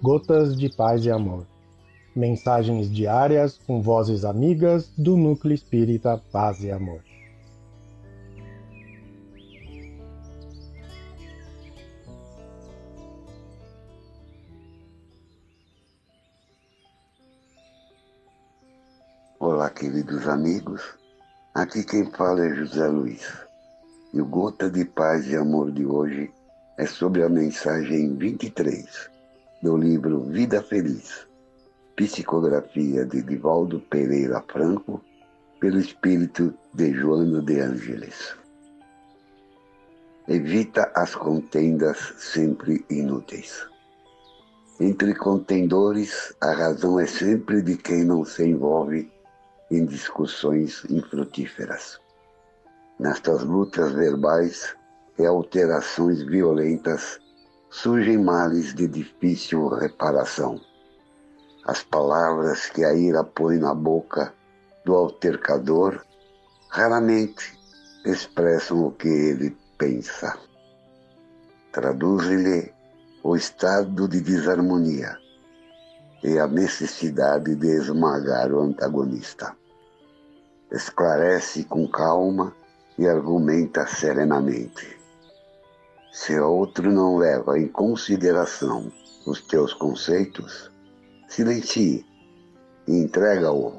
[0.00, 1.44] Gotas de Paz e Amor.
[2.14, 7.02] Mensagens diárias com vozes amigas do Núcleo Espírita Paz e Amor.
[19.40, 20.80] Olá, queridos amigos.
[21.56, 23.36] Aqui quem fala é José Luiz.
[24.14, 26.30] E o Gota de Paz e Amor de hoje
[26.78, 29.17] é sobre a mensagem 23
[29.60, 31.26] do livro Vida Feliz,
[31.96, 35.02] psicografia de Divaldo Pereira Franco,
[35.58, 38.36] pelo espírito de Joana de Ângeles.
[40.28, 43.66] Evita as contendas sempre inúteis.
[44.78, 49.10] Entre contendores, a razão é sempre de quem não se envolve
[49.72, 52.00] em discussões infrutíferas.
[53.00, 54.76] Nestas lutas verbais
[55.18, 57.18] e alterações violentas
[57.70, 60.60] surgem males de difícil reparação.
[61.64, 64.32] As palavras que a ira põe na boca
[64.84, 66.02] do altercador
[66.70, 67.58] raramente
[68.04, 70.38] expressam o que ele pensa.
[71.72, 72.72] Traduz-lhe
[73.22, 75.18] o estado de desarmonia
[76.22, 79.54] e a necessidade de esmagar o antagonista.
[80.70, 82.54] Esclarece com calma
[82.98, 84.98] e argumenta serenamente.
[86.28, 88.92] Se outro não leva em consideração
[89.26, 90.70] os teus conceitos,
[91.26, 92.04] silencie
[92.86, 93.72] e entrega-o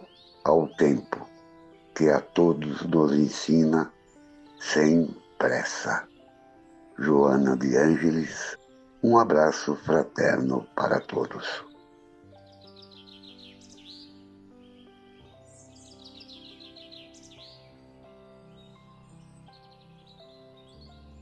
[0.44, 1.30] ao tempo
[1.94, 3.94] que a todos nos ensina
[4.60, 6.08] sem pressa.
[6.98, 8.58] Joana de Ângeles,
[9.04, 11.64] um abraço fraterno para todos.